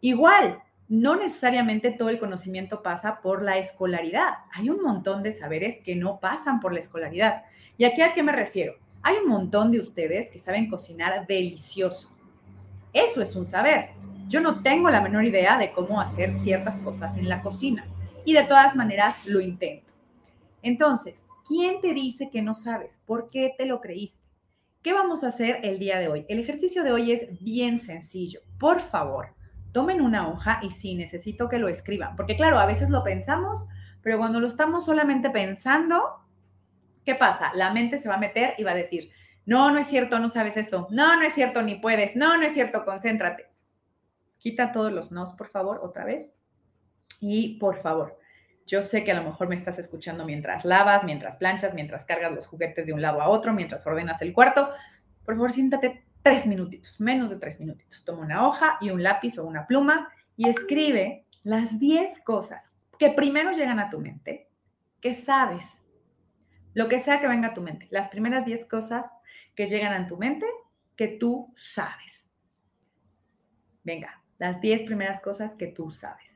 Igual, 0.00 0.62
no 0.88 1.14
necesariamente 1.16 1.92
todo 1.92 2.08
el 2.08 2.18
conocimiento 2.18 2.82
pasa 2.82 3.20
por 3.20 3.42
la 3.42 3.58
escolaridad. 3.58 4.38
Hay 4.52 4.70
un 4.70 4.82
montón 4.82 5.22
de 5.22 5.32
saberes 5.32 5.78
que 5.84 5.94
no 5.94 6.18
pasan 6.18 6.60
por 6.60 6.72
la 6.72 6.80
escolaridad. 6.80 7.44
¿Y 7.78 7.84
aquí 7.84 8.02
a 8.02 8.12
qué 8.12 8.22
me 8.22 8.32
refiero? 8.32 8.74
Hay 9.02 9.16
un 9.22 9.28
montón 9.28 9.70
de 9.70 9.78
ustedes 9.78 10.28
que 10.30 10.38
saben 10.38 10.68
cocinar 10.68 11.26
delicioso. 11.26 12.10
Eso 12.92 13.22
es 13.22 13.36
un 13.36 13.46
saber. 13.46 13.90
Yo 14.26 14.40
no 14.40 14.62
tengo 14.62 14.90
la 14.90 15.00
menor 15.00 15.24
idea 15.24 15.56
de 15.58 15.70
cómo 15.70 16.00
hacer 16.00 16.38
ciertas 16.38 16.78
cosas 16.80 17.16
en 17.16 17.28
la 17.28 17.40
cocina 17.40 17.84
y 18.24 18.32
de 18.32 18.42
todas 18.42 18.74
maneras 18.76 19.16
lo 19.26 19.40
intento. 19.40 19.92
Entonces, 20.62 21.24
¿Quién 21.50 21.80
te 21.80 21.94
dice 21.94 22.30
que 22.30 22.42
no 22.42 22.54
sabes? 22.54 23.02
¿Por 23.04 23.28
qué 23.28 23.52
te 23.58 23.66
lo 23.66 23.80
creíste? 23.80 24.24
¿Qué 24.82 24.92
vamos 24.92 25.24
a 25.24 25.28
hacer 25.28 25.58
el 25.64 25.80
día 25.80 25.98
de 25.98 26.06
hoy? 26.06 26.24
El 26.28 26.38
ejercicio 26.38 26.84
de 26.84 26.92
hoy 26.92 27.10
es 27.10 27.42
bien 27.42 27.80
sencillo. 27.80 28.38
Por 28.56 28.78
favor, 28.78 29.34
tomen 29.72 30.00
una 30.00 30.28
hoja 30.28 30.60
y 30.62 30.70
sí, 30.70 30.94
necesito 30.94 31.48
que 31.48 31.58
lo 31.58 31.68
escriban, 31.68 32.14
porque 32.14 32.36
claro, 32.36 32.60
a 32.60 32.66
veces 32.66 32.88
lo 32.88 33.02
pensamos, 33.02 33.66
pero 34.00 34.16
cuando 34.16 34.38
lo 34.38 34.46
estamos 34.46 34.84
solamente 34.84 35.28
pensando, 35.28 36.20
¿qué 37.04 37.16
pasa? 37.16 37.50
La 37.56 37.72
mente 37.72 37.98
se 37.98 38.08
va 38.08 38.14
a 38.14 38.18
meter 38.18 38.54
y 38.56 38.62
va 38.62 38.70
a 38.70 38.76
decir, 38.76 39.10
no, 39.44 39.72
no 39.72 39.80
es 39.80 39.88
cierto, 39.88 40.20
no 40.20 40.28
sabes 40.28 40.56
eso, 40.56 40.86
no, 40.92 41.16
no 41.16 41.22
es 41.22 41.34
cierto, 41.34 41.62
ni 41.62 41.74
puedes, 41.74 42.14
no, 42.14 42.36
no 42.36 42.44
es 42.44 42.54
cierto, 42.54 42.84
concéntrate. 42.84 43.48
Quita 44.38 44.70
todos 44.70 44.92
los 44.92 45.10
nos, 45.10 45.32
por 45.32 45.48
favor, 45.48 45.80
otra 45.82 46.04
vez. 46.04 46.30
Y 47.18 47.58
por 47.58 47.82
favor, 47.82 48.19
yo 48.70 48.82
sé 48.82 49.02
que 49.02 49.10
a 49.10 49.14
lo 49.14 49.24
mejor 49.24 49.48
me 49.48 49.56
estás 49.56 49.80
escuchando 49.80 50.24
mientras 50.24 50.64
lavas, 50.64 51.02
mientras 51.02 51.34
planchas, 51.34 51.74
mientras 51.74 52.04
cargas 52.04 52.30
los 52.30 52.46
juguetes 52.46 52.86
de 52.86 52.92
un 52.92 53.02
lado 53.02 53.20
a 53.20 53.28
otro, 53.28 53.52
mientras 53.52 53.84
ordenas 53.84 54.22
el 54.22 54.32
cuarto. 54.32 54.70
Por 55.24 55.34
favor, 55.34 55.50
siéntate 55.50 56.04
tres 56.22 56.46
minutitos, 56.46 57.00
menos 57.00 57.30
de 57.30 57.36
tres 57.36 57.58
minutitos. 57.58 58.04
Toma 58.04 58.20
una 58.20 58.46
hoja 58.46 58.78
y 58.80 58.90
un 58.90 59.02
lápiz 59.02 59.38
o 59.38 59.44
una 59.44 59.66
pluma 59.66 60.08
y 60.36 60.48
escribe 60.48 61.26
las 61.42 61.80
diez 61.80 62.20
cosas 62.20 62.76
que 62.96 63.10
primero 63.10 63.50
llegan 63.50 63.80
a 63.80 63.90
tu 63.90 63.98
mente, 63.98 64.48
que 65.00 65.14
sabes, 65.14 65.66
lo 66.72 66.88
que 66.88 67.00
sea 67.00 67.18
que 67.18 67.26
venga 67.26 67.48
a 67.48 67.54
tu 67.54 67.62
mente, 67.62 67.88
las 67.90 68.08
primeras 68.08 68.44
diez 68.44 68.64
cosas 68.66 69.10
que 69.56 69.66
llegan 69.66 69.92
a 69.92 70.06
tu 70.06 70.16
mente 70.16 70.46
que 70.94 71.08
tú 71.08 71.52
sabes. 71.56 72.28
Venga, 73.82 74.22
las 74.38 74.60
diez 74.60 74.82
primeras 74.82 75.20
cosas 75.20 75.56
que 75.56 75.66
tú 75.66 75.90
sabes. 75.90 76.29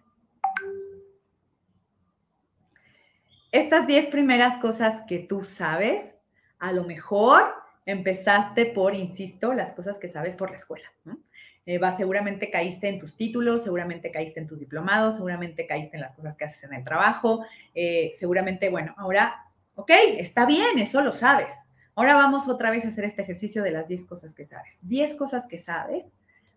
Estas 3.55 3.87
10 3.87 4.07
primeras 4.07 4.59
cosas 4.59 5.03
que 5.07 5.21
tú 5.21 5.45
sabes, 5.45 6.17
a 6.59 6.73
lo 6.73 6.83
mejor 6.83 7.41
empezaste 7.87 8.67
por, 8.67 8.97
insisto, 8.97 9.55
las 9.55 9.71
cosas 9.71 9.99
que 9.99 10.09
sabes 10.09 10.35
por 10.35 10.51
la 10.51 10.57
escuela. 10.57 10.93
Eh, 11.65 11.79
va, 11.79 11.93
seguramente 11.93 12.51
caíste 12.51 12.89
en 12.89 12.99
tus 12.99 13.17
títulos, 13.17 13.63
seguramente 13.63 14.11
caíste 14.11 14.41
en 14.41 14.49
tus 14.49 14.59
diplomados, 14.59 15.15
seguramente 15.15 15.69
caíste 15.69 15.97
en 15.97 16.01
las 16.01 16.17
cosas 16.17 16.35
que 16.35 16.47
haces 16.47 16.65
en 16.65 16.75
el 16.75 16.83
trabajo, 16.83 17.47
eh, 17.77 18.11
seguramente, 18.19 18.71
bueno, 18.71 18.93
ahora, 18.99 19.37
ok, 19.77 19.91
está 20.19 20.47
bien, 20.47 20.77
eso 20.81 21.01
lo 21.01 21.13
sabes. 21.13 21.55
Ahora 21.95 22.17
vamos 22.17 22.49
otra 22.49 22.73
vez 22.73 22.85
a 22.85 22.89
hacer 22.89 23.05
este 23.05 23.23
ejercicio 23.23 23.63
de 23.63 23.71
las 23.71 23.87
10 23.87 24.05
cosas 24.07 24.35
que 24.35 24.43
sabes. 24.43 24.81
10 24.83 25.15
cosas 25.15 25.47
que 25.47 25.59
sabes, 25.59 26.11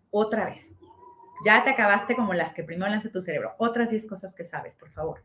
otra 0.09 0.45
vez. 0.45 0.71
Ya 1.45 1.63
te 1.63 1.69
acabaste 1.69 2.15
como 2.15 2.33
las 2.33 2.55
que 2.55 2.63
primero 2.63 2.89
lanza 2.89 3.11
tu 3.11 3.21
cerebro. 3.21 3.53
Otras 3.59 3.91
10 3.91 4.07
cosas 4.07 4.33
que 4.33 4.43
sabes, 4.43 4.73
por 4.73 4.89
favor. 4.89 5.23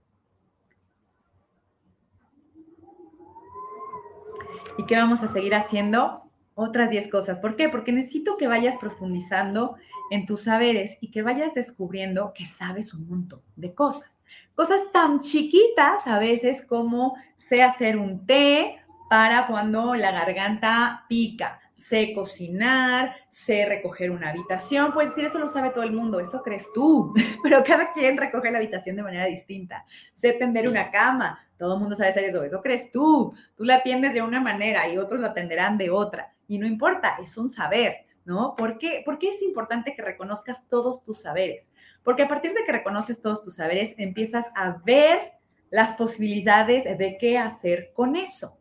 ¿Y 4.78 4.86
qué 4.86 4.96
vamos 4.96 5.22
a 5.22 5.28
seguir 5.28 5.54
haciendo? 5.54 6.22
Otras 6.54 6.90
10 6.90 7.10
cosas. 7.10 7.40
¿Por 7.40 7.56
qué? 7.56 7.68
Porque 7.68 7.92
necesito 7.92 8.36
que 8.36 8.46
vayas 8.46 8.76
profundizando 8.76 9.76
en 10.10 10.26
tus 10.26 10.42
saberes 10.44 10.98
y 11.00 11.10
que 11.10 11.22
vayas 11.22 11.54
descubriendo 11.54 12.32
que 12.34 12.46
sabes 12.46 12.94
un 12.94 13.08
montón 13.08 13.42
de 13.56 13.74
cosas. 13.74 14.16
Cosas 14.54 14.80
tan 14.92 15.20
chiquitas 15.20 16.06
a 16.06 16.18
veces 16.18 16.64
como 16.66 17.16
sé 17.36 17.62
hacer 17.62 17.96
un 17.96 18.26
té 18.26 18.78
para 19.08 19.46
cuando 19.46 19.94
la 19.94 20.10
garganta 20.10 21.04
pica, 21.08 21.60
sé 21.74 22.14
cocinar, 22.14 23.14
sé 23.28 23.66
recoger 23.66 24.10
una 24.10 24.30
habitación. 24.30 24.92
Pues 24.92 25.10
decir, 25.10 25.24
eso 25.24 25.38
lo 25.38 25.48
sabe 25.48 25.70
todo 25.70 25.84
el 25.84 25.92
mundo, 25.92 26.20
eso 26.20 26.42
crees 26.42 26.68
tú, 26.74 27.12
pero 27.42 27.62
cada 27.64 27.92
quien 27.92 28.16
recoge 28.16 28.50
la 28.50 28.58
habitación 28.58 28.96
de 28.96 29.02
manera 29.02 29.26
distinta. 29.26 29.84
Sé 30.14 30.32
tender 30.32 30.68
una 30.68 30.90
cama, 30.90 31.38
todo 31.62 31.78
mundo 31.78 31.94
sabe 31.94 32.10
hacer 32.10 32.24
eso, 32.24 32.42
eso 32.42 32.60
crees 32.60 32.90
tú. 32.90 33.32
Tú 33.54 33.62
la 33.62 33.76
atiendes 33.76 34.14
de 34.14 34.20
una 34.20 34.40
manera 34.40 34.88
y 34.88 34.98
otros 34.98 35.20
la 35.20 35.28
atenderán 35.28 35.78
de 35.78 35.90
otra. 35.90 36.34
Y 36.48 36.58
no 36.58 36.66
importa, 36.66 37.18
es 37.22 37.38
un 37.38 37.48
saber, 37.48 37.98
¿no? 38.24 38.56
¿Por 38.56 38.78
qué? 38.78 39.00
¿Por 39.04 39.16
qué 39.16 39.28
es 39.28 39.40
importante 39.42 39.94
que 39.94 40.02
reconozcas 40.02 40.68
todos 40.68 41.04
tus 41.04 41.20
saberes? 41.20 41.70
Porque 42.02 42.24
a 42.24 42.28
partir 42.28 42.52
de 42.52 42.64
que 42.64 42.72
reconoces 42.72 43.22
todos 43.22 43.44
tus 43.44 43.54
saberes, 43.54 43.94
empiezas 43.96 44.46
a 44.56 44.78
ver 44.84 45.34
las 45.70 45.92
posibilidades 45.92 46.82
de 46.98 47.16
qué 47.20 47.38
hacer 47.38 47.92
con 47.94 48.16
eso. 48.16 48.58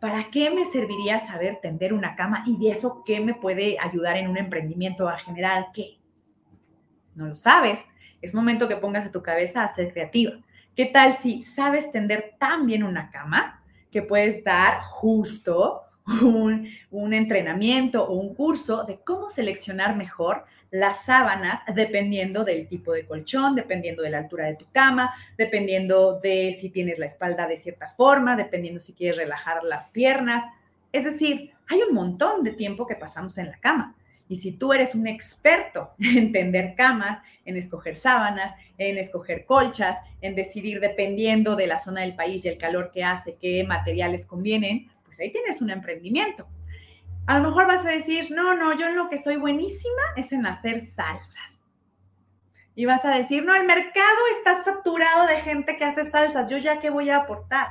¿para 0.00 0.30
qué 0.30 0.48
me 0.48 0.64
serviría 0.64 1.18
saber 1.18 1.58
tender 1.60 1.92
una 1.92 2.16
cama 2.16 2.42
y 2.46 2.56
de 2.56 2.70
eso 2.70 3.02
qué 3.04 3.20
me 3.20 3.34
puede 3.34 3.76
ayudar 3.78 4.16
en 4.16 4.30
un 4.30 4.38
emprendimiento 4.38 5.10
a 5.10 5.18
generar 5.18 5.66
qué? 5.74 5.98
No 7.14 7.26
lo 7.26 7.34
sabes. 7.34 7.84
Es 8.22 8.34
momento 8.34 8.66
que 8.66 8.76
pongas 8.76 9.06
a 9.06 9.12
tu 9.12 9.22
cabeza 9.22 9.62
a 9.62 9.74
ser 9.74 9.92
creativa. 9.92 10.40
¿Qué 10.80 10.86
tal 10.86 11.14
si 11.18 11.42
sabes 11.42 11.92
tender 11.92 12.36
tan 12.38 12.64
bien 12.64 12.84
una 12.84 13.10
cama 13.10 13.62
que 13.90 14.00
puedes 14.00 14.42
dar 14.44 14.80
justo 14.80 15.82
un, 16.22 16.70
un 16.90 17.12
entrenamiento 17.12 18.02
o 18.02 18.14
un 18.14 18.34
curso 18.34 18.84
de 18.84 18.98
cómo 19.04 19.28
seleccionar 19.28 19.94
mejor 19.94 20.46
las 20.70 21.04
sábanas 21.04 21.60
dependiendo 21.74 22.44
del 22.44 22.66
tipo 22.66 22.94
de 22.94 23.04
colchón, 23.04 23.56
dependiendo 23.56 24.02
de 24.02 24.08
la 24.08 24.20
altura 24.20 24.46
de 24.46 24.56
tu 24.56 24.64
cama, 24.72 25.12
dependiendo 25.36 26.18
de 26.18 26.56
si 26.58 26.70
tienes 26.70 26.98
la 26.98 27.04
espalda 27.04 27.46
de 27.46 27.58
cierta 27.58 27.90
forma, 27.90 28.34
dependiendo 28.34 28.80
si 28.80 28.94
quieres 28.94 29.18
relajar 29.18 29.62
las 29.62 29.90
piernas. 29.90 30.46
Es 30.92 31.04
decir, 31.04 31.52
hay 31.68 31.82
un 31.82 31.94
montón 31.94 32.42
de 32.42 32.52
tiempo 32.52 32.86
que 32.86 32.96
pasamos 32.96 33.36
en 33.36 33.50
la 33.50 33.58
cama. 33.58 33.94
Y 34.30 34.36
si 34.36 34.52
tú 34.52 34.72
eres 34.72 34.94
un 34.94 35.08
experto 35.08 35.90
en 35.98 36.30
tender 36.30 36.76
camas, 36.76 37.20
en 37.44 37.56
escoger 37.56 37.96
sábanas, 37.96 38.54
en 38.78 38.96
escoger 38.96 39.44
colchas, 39.44 39.98
en 40.20 40.36
decidir 40.36 40.78
dependiendo 40.78 41.56
de 41.56 41.66
la 41.66 41.78
zona 41.78 42.02
del 42.02 42.14
país 42.14 42.44
y 42.44 42.48
el 42.48 42.56
calor 42.56 42.92
que 42.92 43.02
hace, 43.02 43.36
qué 43.40 43.64
materiales 43.64 44.26
convienen, 44.26 44.88
pues 45.04 45.18
ahí 45.18 45.32
tienes 45.32 45.60
un 45.60 45.70
emprendimiento. 45.70 46.46
A 47.26 47.40
lo 47.40 47.48
mejor 47.48 47.66
vas 47.66 47.84
a 47.84 47.90
decir, 47.90 48.30
no, 48.30 48.54
no, 48.54 48.78
yo 48.78 48.86
en 48.86 48.94
lo 48.94 49.08
que 49.08 49.18
soy 49.18 49.34
buenísima 49.34 50.02
es 50.16 50.30
en 50.30 50.46
hacer 50.46 50.78
salsas. 50.78 51.64
Y 52.76 52.84
vas 52.84 53.04
a 53.04 53.16
decir, 53.16 53.44
no, 53.44 53.56
el 53.56 53.66
mercado 53.66 54.18
está 54.38 54.62
saturado 54.62 55.26
de 55.26 55.40
gente 55.40 55.76
que 55.76 55.84
hace 55.84 56.04
salsas, 56.04 56.48
yo 56.48 56.56
ya 56.56 56.78
qué 56.78 56.90
voy 56.90 57.10
a 57.10 57.16
aportar. 57.16 57.66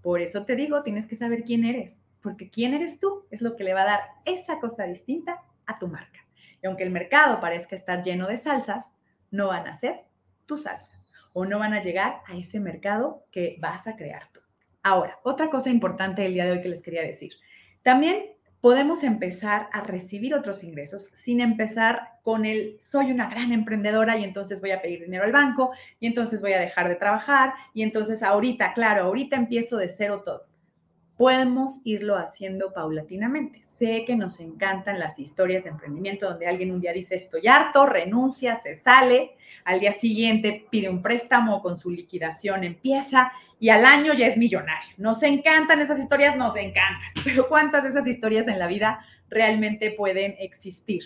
Por 0.00 0.20
eso 0.20 0.44
te 0.44 0.54
digo, 0.54 0.84
tienes 0.84 1.08
que 1.08 1.16
saber 1.16 1.42
quién 1.42 1.64
eres, 1.64 2.00
porque 2.24 2.48
quién 2.48 2.72
eres 2.72 2.98
tú 2.98 3.26
es 3.30 3.42
lo 3.42 3.54
que 3.54 3.64
le 3.64 3.74
va 3.74 3.82
a 3.82 3.84
dar 3.84 4.00
esa 4.24 4.58
cosa 4.58 4.84
distinta 4.84 5.42
a 5.66 5.78
tu 5.78 5.88
marca. 5.88 6.26
Y 6.62 6.66
aunque 6.66 6.82
el 6.82 6.90
mercado 6.90 7.38
parezca 7.38 7.76
estar 7.76 8.02
lleno 8.02 8.26
de 8.26 8.38
salsas, 8.38 8.90
no 9.30 9.48
van 9.48 9.68
a 9.68 9.74
ser 9.74 10.06
tu 10.46 10.56
salsa 10.56 11.04
o 11.34 11.44
no 11.44 11.58
van 11.58 11.74
a 11.74 11.82
llegar 11.82 12.22
a 12.26 12.34
ese 12.34 12.60
mercado 12.60 13.26
que 13.30 13.58
vas 13.60 13.86
a 13.86 13.96
crear 13.96 14.30
tú. 14.32 14.40
Ahora, 14.82 15.18
otra 15.22 15.50
cosa 15.50 15.68
importante 15.68 16.22
del 16.22 16.32
día 16.32 16.46
de 16.46 16.52
hoy 16.52 16.62
que 16.62 16.70
les 16.70 16.80
quería 16.80 17.02
decir. 17.02 17.34
También 17.82 18.24
podemos 18.62 19.02
empezar 19.02 19.68
a 19.72 19.82
recibir 19.82 20.34
otros 20.34 20.64
ingresos 20.64 21.10
sin 21.12 21.42
empezar 21.42 22.20
con 22.22 22.46
el 22.46 22.80
soy 22.80 23.10
una 23.10 23.28
gran 23.28 23.52
emprendedora 23.52 24.16
y 24.16 24.24
entonces 24.24 24.62
voy 24.62 24.70
a 24.70 24.80
pedir 24.80 25.02
dinero 25.02 25.24
al 25.24 25.32
banco 25.32 25.72
y 26.00 26.06
entonces 26.06 26.40
voy 26.40 26.54
a 26.54 26.60
dejar 26.60 26.88
de 26.88 26.96
trabajar 26.96 27.52
y 27.74 27.82
entonces 27.82 28.22
ahorita, 28.22 28.72
claro, 28.72 29.04
ahorita 29.04 29.36
empiezo 29.36 29.76
de 29.76 29.88
cero 29.90 30.22
todo. 30.24 30.53
Podemos 31.24 31.80
irlo 31.84 32.18
haciendo 32.18 32.74
paulatinamente. 32.74 33.62
Sé 33.62 34.04
que 34.06 34.14
nos 34.14 34.40
encantan 34.40 34.98
las 34.98 35.18
historias 35.18 35.64
de 35.64 35.70
emprendimiento 35.70 36.28
donde 36.28 36.46
alguien 36.46 36.70
un 36.70 36.82
día 36.82 36.92
dice 36.92 37.14
estoy 37.14 37.46
harto, 37.46 37.86
renuncia, 37.86 38.56
se 38.56 38.74
sale, 38.74 39.34
al 39.64 39.80
día 39.80 39.94
siguiente 39.94 40.66
pide 40.70 40.90
un 40.90 41.00
préstamo 41.00 41.62
con 41.62 41.78
su 41.78 41.88
liquidación 41.88 42.62
empieza 42.62 43.32
y 43.58 43.70
al 43.70 43.86
año 43.86 44.12
ya 44.12 44.26
es 44.26 44.36
millonario. 44.36 44.90
Nos 44.98 45.22
encantan 45.22 45.80
esas 45.80 45.98
historias, 45.98 46.36
nos 46.36 46.56
encantan, 46.56 47.00
pero 47.24 47.48
¿cuántas 47.48 47.84
de 47.84 47.88
esas 47.88 48.06
historias 48.06 48.46
en 48.46 48.58
la 48.58 48.66
vida 48.66 49.02
realmente 49.30 49.92
pueden 49.92 50.36
existir? 50.40 51.04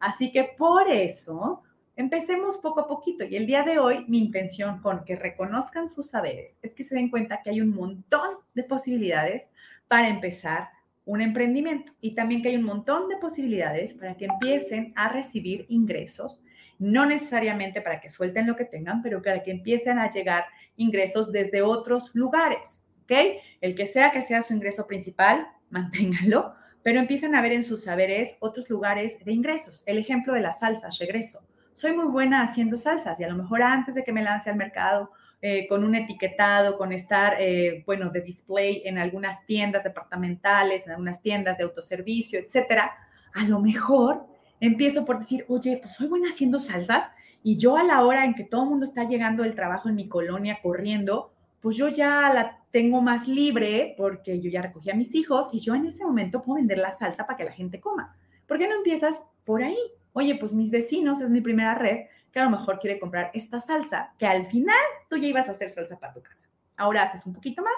Así 0.00 0.32
que 0.32 0.42
por 0.42 0.88
eso 0.88 1.62
empecemos 2.00 2.58
poco 2.58 2.80
a 2.80 2.88
poquito 2.88 3.24
y 3.24 3.36
el 3.36 3.46
día 3.46 3.62
de 3.62 3.78
hoy 3.78 4.04
mi 4.08 4.18
intención 4.18 4.80
con 4.80 5.04
que 5.04 5.16
reconozcan 5.16 5.88
sus 5.88 6.08
saberes 6.08 6.58
es 6.62 6.74
que 6.74 6.84
se 6.84 6.94
den 6.94 7.10
cuenta 7.10 7.42
que 7.42 7.50
hay 7.50 7.60
un 7.60 7.70
montón 7.70 8.36
de 8.54 8.64
posibilidades 8.64 9.52
para 9.88 10.08
empezar 10.08 10.68
un 11.04 11.20
emprendimiento 11.20 11.92
y 12.00 12.14
también 12.14 12.42
que 12.42 12.48
hay 12.48 12.56
un 12.56 12.64
montón 12.64 13.08
de 13.08 13.16
posibilidades 13.16 13.94
para 13.94 14.16
que 14.16 14.26
empiecen 14.26 14.92
a 14.96 15.08
recibir 15.08 15.66
ingresos 15.68 16.44
no 16.80 17.04
necesariamente 17.04 17.82
para 17.82 18.00
que 18.00 18.08
suelten 18.08 18.46
lo 18.46 18.56
que 18.56 18.64
tengan, 18.64 19.02
pero 19.02 19.22
para 19.22 19.42
que 19.42 19.50
empiecen 19.50 19.98
a 19.98 20.10
llegar 20.10 20.46
ingresos 20.76 21.30
desde 21.30 21.60
otros 21.60 22.14
lugares, 22.14 22.86
¿ok? 23.02 23.12
El 23.60 23.74
que 23.74 23.84
sea 23.84 24.10
que 24.10 24.22
sea 24.22 24.42
su 24.42 24.54
ingreso 24.54 24.86
principal, 24.86 25.46
manténganlo, 25.70 26.54
pero 26.82 26.98
empiecen 26.98 27.34
a 27.34 27.42
ver 27.42 27.52
en 27.52 27.64
sus 27.64 27.84
saberes 27.84 28.38
otros 28.40 28.70
lugares 28.70 29.22
de 29.22 29.32
ingresos. 29.32 29.82
El 29.86 29.98
ejemplo 29.98 30.32
de 30.32 30.40
las 30.40 30.60
salsas, 30.60 30.98
regreso. 30.98 31.46
Soy 31.72 31.92
muy 31.94 32.06
buena 32.06 32.42
haciendo 32.42 32.76
salsas 32.76 33.18
y 33.20 33.24
a 33.24 33.28
lo 33.28 33.36
mejor 33.36 33.62
antes 33.62 33.94
de 33.94 34.04
que 34.04 34.12
me 34.12 34.22
lance 34.22 34.50
al 34.50 34.56
mercado 34.56 35.10
eh, 35.42 35.66
con 35.68 35.84
un 35.84 35.94
etiquetado, 35.94 36.76
con 36.76 36.92
estar, 36.92 37.36
eh, 37.40 37.82
bueno, 37.86 38.10
de 38.10 38.20
display 38.20 38.82
en 38.84 38.98
algunas 38.98 39.46
tiendas 39.46 39.84
departamentales, 39.84 40.84
en 40.84 40.92
algunas 40.92 41.22
tiendas 41.22 41.56
de 41.56 41.64
autoservicio, 41.64 42.38
etcétera, 42.38 42.92
a 43.32 43.44
lo 43.44 43.60
mejor 43.60 44.26
empiezo 44.60 45.06
por 45.06 45.18
decir, 45.18 45.46
oye, 45.48 45.78
pues 45.82 45.94
soy 45.94 46.08
buena 46.08 46.28
haciendo 46.30 46.58
salsas 46.58 47.04
y 47.42 47.56
yo 47.56 47.76
a 47.76 47.84
la 47.84 48.04
hora 48.04 48.24
en 48.24 48.34
que 48.34 48.44
todo 48.44 48.64
el 48.64 48.68
mundo 48.68 48.84
está 48.84 49.04
llegando 49.04 49.42
del 49.42 49.54
trabajo 49.54 49.88
en 49.88 49.94
mi 49.94 50.08
colonia 50.08 50.58
corriendo, 50.62 51.32
pues 51.60 51.76
yo 51.76 51.88
ya 51.88 52.30
la 52.34 52.58
tengo 52.70 53.00
más 53.00 53.26
libre 53.26 53.94
porque 53.96 54.40
yo 54.40 54.50
ya 54.50 54.62
recogí 54.62 54.90
a 54.90 54.94
mis 54.94 55.14
hijos 55.14 55.48
y 55.52 55.60
yo 55.60 55.74
en 55.74 55.86
ese 55.86 56.04
momento 56.04 56.42
puedo 56.42 56.56
vender 56.56 56.78
la 56.78 56.90
salsa 56.90 57.26
para 57.26 57.36
que 57.36 57.44
la 57.44 57.52
gente 57.52 57.80
coma. 57.80 58.14
¿Por 58.46 58.58
qué 58.58 58.68
no 58.68 58.76
empiezas 58.76 59.22
por 59.44 59.62
ahí? 59.62 59.78
Oye, 60.12 60.34
pues 60.36 60.52
mis 60.52 60.70
vecinos 60.70 61.20
es 61.20 61.30
mi 61.30 61.40
primera 61.40 61.74
red 61.74 62.06
que 62.32 62.40
a 62.40 62.44
lo 62.44 62.50
mejor 62.50 62.78
quiere 62.78 62.98
comprar 62.98 63.30
esta 63.34 63.60
salsa, 63.60 64.14
que 64.18 64.26
al 64.26 64.46
final 64.46 64.76
tú 65.08 65.16
ya 65.16 65.28
ibas 65.28 65.48
a 65.48 65.52
hacer 65.52 65.70
salsa 65.70 65.98
para 65.98 66.12
tu 66.12 66.22
casa. 66.22 66.48
Ahora 66.76 67.02
haces 67.02 67.26
un 67.26 67.34
poquito 67.34 67.62
más 67.62 67.74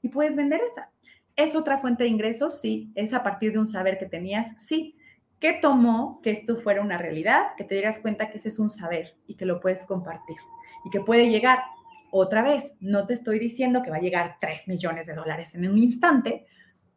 y 0.00 0.08
puedes 0.08 0.36
vender 0.36 0.60
esa. 0.60 0.90
¿Es 1.34 1.54
otra 1.54 1.78
fuente 1.78 2.04
de 2.04 2.08
ingresos? 2.08 2.60
Sí. 2.60 2.90
¿Es 2.94 3.12
a 3.12 3.22
partir 3.22 3.52
de 3.52 3.58
un 3.58 3.66
saber 3.66 3.98
que 3.98 4.06
tenías? 4.06 4.54
Sí. 4.62 4.96
¿Qué 5.38 5.52
tomó 5.52 6.20
que 6.22 6.30
esto 6.30 6.56
fuera 6.56 6.80
una 6.80 6.96
realidad? 6.96 7.48
Que 7.58 7.64
te 7.64 7.74
digas 7.74 7.98
cuenta 7.98 8.30
que 8.30 8.38
ese 8.38 8.48
es 8.48 8.58
un 8.58 8.70
saber 8.70 9.16
y 9.26 9.34
que 9.34 9.44
lo 9.44 9.60
puedes 9.60 9.84
compartir 9.84 10.36
y 10.84 10.90
que 10.90 11.00
puede 11.00 11.28
llegar 11.28 11.58
otra 12.10 12.42
vez. 12.42 12.72
No 12.80 13.06
te 13.06 13.12
estoy 13.12 13.38
diciendo 13.38 13.82
que 13.82 13.90
va 13.90 13.96
a 13.96 14.00
llegar 14.00 14.38
3 14.40 14.68
millones 14.68 15.06
de 15.06 15.14
dólares 15.14 15.54
en 15.54 15.68
un 15.68 15.76
instante, 15.76 16.46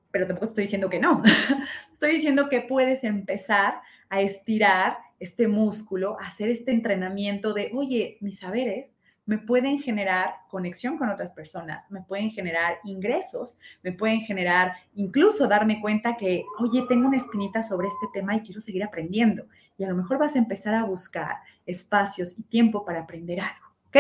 pero 0.10 0.25
tampoco 0.25 0.48
te 0.48 0.51
estoy 0.51 0.63
diciendo 0.63 0.89
que 0.89 1.00
no. 1.00 1.22
estoy 1.91 2.13
diciendo 2.13 2.48
que 2.48 2.62
puedes 2.62 3.03
empezar 3.03 3.81
a 4.10 4.22
estirar 4.22 4.98
este 5.20 5.48
músculo, 5.48 6.20
a 6.20 6.28
hacer 6.28 6.50
este 6.50 6.72
entrenamiento 6.72 7.54
de, 7.54 7.72
oye, 7.74 8.18
mis 8.22 8.39
saberes 8.39 8.96
me 9.30 9.38
pueden 9.38 9.78
generar 9.78 10.34
conexión 10.50 10.98
con 10.98 11.10
otras 11.10 11.32
personas, 11.34 11.92
me 11.92 12.01
pueden 12.01 12.32
generar 12.32 12.80
ingresos, 12.84 13.60
me 13.84 13.92
pueden 13.92 14.22
generar 14.22 14.74
incluso 14.96 15.48
darme 15.48 15.80
cuenta 15.82 16.18
que, 16.18 16.44
oye, 16.58 16.84
tengo 16.89 17.08
una 17.08 17.18
espinita 17.18 17.62
sobre 17.62 17.89
este 17.89 18.08
tema 18.12 18.36
y 18.36 18.42
quiero 18.42 18.60
seguir 18.60 18.84
aprendiendo. 18.84 19.46
Y 19.78 19.84
a 19.84 19.88
lo 19.88 19.96
mejor 19.96 20.18
vas 20.18 20.36
a 20.36 20.39
empezar 20.39 20.74
a 20.74 20.84
buscar 20.84 21.36
espacios 21.68 22.39
y 22.39 22.44
tiempo 22.44 22.84
para 22.84 23.01
aprender 23.01 23.39
algo. 23.39 23.69
¿Ok? 23.89 23.98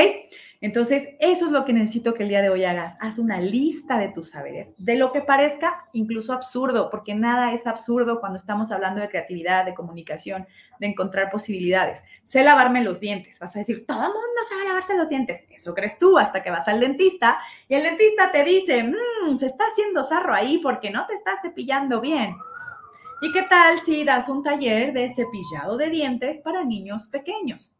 Entonces, 0.61 1.15
eso 1.19 1.45
es 1.45 1.51
lo 1.53 1.63
que 1.63 1.71
necesito 1.71 2.13
que 2.13 2.23
el 2.23 2.29
día 2.29 2.41
de 2.41 2.49
hoy 2.49 2.65
hagas. 2.65 2.97
Haz 2.99 3.17
una 3.17 3.39
lista 3.39 3.97
de 3.97 4.09
tus 4.09 4.31
saberes, 4.31 4.73
de 4.77 4.95
lo 4.95 5.13
que 5.13 5.21
parezca 5.21 5.85
incluso 5.93 6.33
absurdo, 6.33 6.89
porque 6.89 7.15
nada 7.15 7.53
es 7.53 7.65
absurdo 7.65 8.19
cuando 8.19 8.37
estamos 8.37 8.69
hablando 8.69 8.99
de 8.99 9.07
creatividad, 9.07 9.63
de 9.63 9.73
comunicación, 9.73 10.45
de 10.79 10.87
encontrar 10.87 11.31
posibilidades. 11.31 12.03
Sé 12.23 12.43
lavarme 12.43 12.83
los 12.83 12.99
dientes. 12.99 13.39
Vas 13.39 13.55
a 13.55 13.59
decir, 13.59 13.85
todo 13.87 14.01
el 14.01 14.13
mundo 14.13 14.41
sabe 14.49 14.65
lavarse 14.65 14.97
los 14.97 15.07
dientes. 15.07 15.45
Eso 15.49 15.73
crees 15.73 15.97
tú 15.97 16.17
hasta 16.17 16.43
que 16.43 16.51
vas 16.51 16.67
al 16.67 16.81
dentista 16.81 17.39
y 17.69 17.75
el 17.75 17.83
dentista 17.83 18.29
te 18.33 18.43
dice, 18.43 18.83
mmm, 18.83 19.37
se 19.37 19.45
está 19.45 19.63
haciendo 19.71 20.03
sarro 20.03 20.33
ahí 20.33 20.57
porque 20.57 20.91
no 20.91 21.07
te 21.07 21.13
estás 21.13 21.39
cepillando 21.41 22.01
bien. 22.01 22.35
¿Y 23.21 23.31
qué 23.31 23.43
tal 23.43 23.81
si 23.81 24.03
das 24.03 24.27
un 24.27 24.43
taller 24.43 24.91
de 24.91 25.07
cepillado 25.07 25.77
de 25.77 25.89
dientes 25.89 26.39
para 26.39 26.65
niños 26.65 27.07
pequeños? 27.07 27.73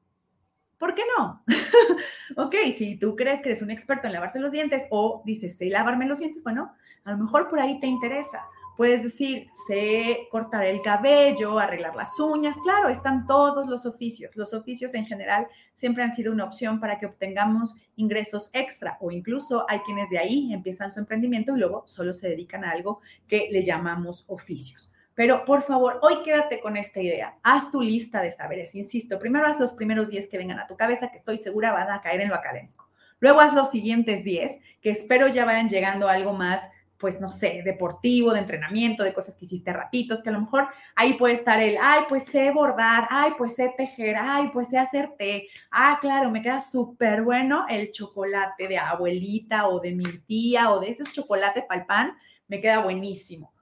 ¿Por 0.80 0.96
qué 0.96 1.04
no? 1.18 1.44
ok, 2.44 2.56
si 2.76 2.98
tú 2.98 3.16
crees 3.18 3.42
que 3.42 3.50
eres 3.50 3.62
un 3.62 3.70
experto 3.70 4.08
en 4.08 4.14
lavarse 4.14 4.40
los 4.40 4.54
dientes 4.54 4.84
o 4.90 5.22
dices, 5.26 5.58
sé 5.58 5.66
lavarme 5.66 6.08
los 6.08 6.20
dientes, 6.20 6.42
bueno, 6.42 6.72
a 7.04 7.12
lo 7.12 7.18
mejor 7.18 7.50
por 7.50 7.60
ahí 7.60 7.80
te 7.82 7.88
interesa. 7.88 8.46
Puedes 8.78 9.04
decir, 9.04 9.50
sé 9.68 10.30
cortar 10.32 10.66
el 10.66 10.82
cabello, 10.82 11.60
arreglar 11.60 11.98
las 11.98 12.18
uñas. 12.18 12.56
Claro, 12.64 12.88
están 12.88 13.28
todos 13.28 13.68
los 13.68 13.86
oficios. 13.86 14.34
Los 14.38 14.54
oficios 14.54 14.94
en 14.94 15.06
general 15.06 15.48
siempre 15.74 16.02
han 16.02 16.12
sido 16.12 16.32
una 16.32 16.46
opción 16.46 16.80
para 16.80 16.98
que 16.98 17.06
obtengamos 17.06 17.76
ingresos 17.98 18.50
extra 18.54 18.98
o 19.02 19.12
incluso 19.12 19.66
hay 19.68 19.80
quienes 19.80 20.10
de 20.10 20.20
ahí 20.20 20.54
empiezan 20.54 20.92
su 20.92 21.02
emprendimiento 21.02 21.54
y 21.54 21.60
luego 21.60 21.84
solo 21.88 22.14
se 22.14 22.30
dedican 22.30 22.64
a 22.64 22.72
algo 22.72 23.02
que 23.28 23.50
le 23.52 23.66
llamamos 23.66 24.24
oficios. 24.30 24.94
Pero 25.20 25.44
por 25.44 25.64
favor, 25.64 26.00
hoy 26.02 26.24
quédate 26.24 26.62
con 26.62 26.78
esta 26.78 27.02
idea. 27.02 27.38
Haz 27.44 27.74
tu 27.74 27.82
lista 27.82 28.22
de 28.22 28.32
saberes. 28.32 28.74
Insisto, 28.74 29.20
primero 29.20 29.46
haz 29.46 29.60
los 29.60 29.74
primeros 29.74 30.08
10 30.08 30.30
que 30.30 30.38
vengan 30.38 30.60
a 30.60 30.66
tu 30.66 30.78
cabeza, 30.78 31.12
que 31.12 31.18
estoy 31.18 31.38
segura 31.38 31.74
van 31.74 31.92
a 31.92 32.00
caer 32.00 32.22
en 32.22 32.30
lo 32.30 32.36
académico. 32.36 32.90
Luego 33.20 33.42
haz 33.42 33.54
los 33.54 33.70
siguientes 33.70 34.24
10, 34.24 34.62
que 34.82 34.92
espero 34.92 35.28
ya 35.28 35.44
vayan 35.44 35.68
llegando 35.68 36.08
algo 36.08 36.32
más 36.32 36.62
pues 36.98 37.20
no 37.20 37.30
sé, 37.30 37.62
deportivo, 37.66 38.32
de 38.32 38.40
entrenamiento, 38.40 39.04
de 39.04 39.14
cosas 39.14 39.36
que 39.36 39.44
hiciste 39.44 39.74
ratitos, 39.74 40.24
que 40.24 40.30
a 40.30 40.34
lo 40.34 40.42
mejor 40.42 40.68
ahí 40.96 41.14
puede 41.14 41.34
estar 41.34 41.62
el, 41.62 41.78
ay, 41.82 42.04
pues 42.08 42.24
sé 42.24 42.52
bordar, 42.52 43.08
ay, 43.10 43.32
pues 43.38 43.56
sé 43.56 43.74
tejer, 43.78 44.16
ay, 44.18 44.50
pues 44.54 44.70
sé 44.70 44.78
hacer 44.78 45.16
té, 45.18 45.48
ah, 45.72 45.98
claro, 46.02 46.30
me 46.30 46.42
queda 46.42 46.60
súper 46.62 47.24
bueno 47.24 47.66
el 47.70 47.92
chocolate 47.92 48.68
de 48.70 48.78
abuelita 48.78 49.68
o 49.68 49.80
de 49.82 49.94
mi 49.94 50.04
tía 50.28 50.72
o 50.72 50.80
de 50.80 50.92
ese 50.92 51.04
chocolate 51.04 51.66
pan, 51.88 52.18
me 52.50 52.60
queda 52.60 52.80
buenísimo. 52.80 53.54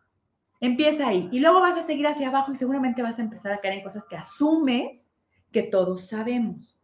Empieza 0.60 1.08
ahí 1.08 1.30
y 1.32 1.40
luego 1.40 1.62
vas 1.62 1.78
a 1.78 1.84
seguir 1.84 2.08
hacia 2.08 2.30
abajo 2.30 2.52
y 2.52 2.56
seguramente 2.56 3.04
vas 3.04 3.20
a 3.20 3.22
empezar 3.22 3.52
a 3.52 3.60
caer 3.60 3.76
en 3.76 3.84
cosas 3.84 4.06
que 4.08 4.16
asumes 4.16 5.12
que 5.52 5.64
todos 5.64 6.08
sabemos 6.08 6.78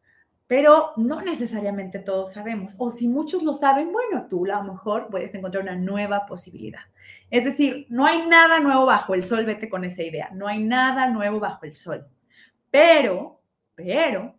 pero 0.54 0.92
no 0.98 1.20
necesariamente 1.22 1.98
todos 1.98 2.34
sabemos. 2.34 2.76
O 2.78 2.92
si 2.92 3.08
muchos 3.08 3.42
lo 3.42 3.56
saben, 3.56 3.92
bueno, 3.92 4.28
tú 4.30 4.46
a 4.46 4.62
lo 4.62 4.74
mejor 4.74 5.08
puedes 5.10 5.34
encontrar 5.34 5.64
una 5.64 5.76
nueva 5.76 6.28
posibilidad. 6.28 6.82
Es 7.32 7.46
decir, 7.46 7.88
no 7.90 8.06
hay 8.06 8.28
nada 8.28 8.60
nuevo 8.60 8.86
bajo 8.86 9.16
el 9.16 9.24
sol, 9.24 9.46
vete 9.46 9.68
con 9.68 9.84
esa 9.84 10.04
idea, 10.04 10.30
no 10.32 10.48
hay 10.48 10.62
nada 10.62 11.08
nuevo 11.10 11.40
bajo 11.40 11.66
el 11.66 11.74
sol. 11.74 12.06
Pero, 12.70 13.42
pero, 13.74 14.36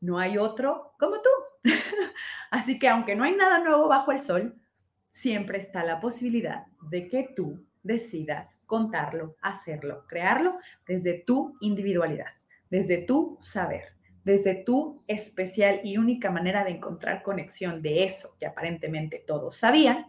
no 0.00 0.18
hay 0.18 0.38
otro 0.38 0.94
como 0.98 1.16
tú. 1.16 1.70
Así 2.50 2.78
que 2.78 2.88
aunque 2.88 3.14
no 3.14 3.24
hay 3.24 3.34
nada 3.34 3.58
nuevo 3.58 3.86
bajo 3.86 4.12
el 4.12 4.22
sol, 4.22 4.58
siempre 5.10 5.58
está 5.58 5.84
la 5.84 6.00
posibilidad 6.00 6.66
de 6.90 7.06
que 7.08 7.34
tú 7.36 7.62
decidas 7.82 8.53
contarlo, 8.66 9.36
hacerlo, 9.40 10.04
crearlo 10.06 10.58
desde 10.86 11.14
tu 11.14 11.56
individualidad, 11.60 12.28
desde 12.70 12.98
tu 12.98 13.38
saber 13.40 13.94
desde 14.24 14.54
tu 14.54 15.02
especial 15.06 15.80
y 15.84 15.98
única 15.98 16.30
manera 16.30 16.64
de 16.64 16.70
encontrar 16.70 17.22
conexión 17.22 17.82
de 17.82 18.04
eso 18.04 18.30
que 18.40 18.46
aparentemente 18.46 19.22
todos 19.24 19.56
sabían 19.56 20.06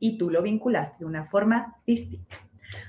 y 0.00 0.18
tú 0.18 0.30
lo 0.30 0.42
vinculaste 0.42 0.96
de 1.00 1.04
una 1.04 1.24
forma 1.24 1.76
distinta. 1.86 2.36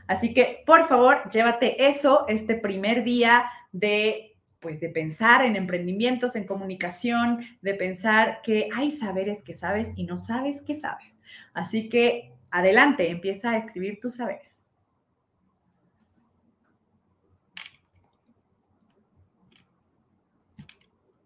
Así 0.08 0.34
que, 0.34 0.64
por 0.66 0.88
favor, 0.88 1.30
llévate 1.30 1.88
eso 1.88 2.25
este 2.28 2.56
primer 2.56 3.04
día 3.04 3.46
de 3.72 4.32
pues 4.60 4.80
de 4.80 4.90
pensar 4.90 5.46
en 5.46 5.56
emprendimientos, 5.56 6.36
en 6.36 6.46
comunicación, 6.46 7.46
de 7.62 7.75
pensar 7.75 8.42
que 8.42 8.68
hay 8.75 8.90
saberes 8.90 9.44
que 9.44 9.54
sabes 9.54 9.94
y 9.96 10.06
no 10.06 10.18
sabes 10.18 10.64
que 10.64 10.74
sabes. 10.74 11.20
Así 11.54 11.88
que 11.88 12.34
adelante, 12.50 13.12
empieza 13.12 13.52
a 13.52 13.58
escribir 13.58 14.00
tus 14.00 14.16
saberes. 14.16 14.65